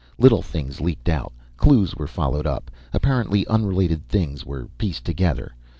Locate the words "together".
5.05-5.53